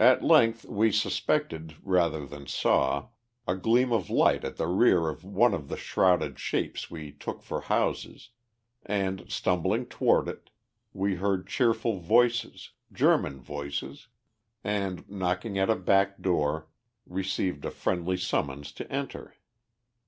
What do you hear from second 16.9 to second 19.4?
received a friendly summons to enter.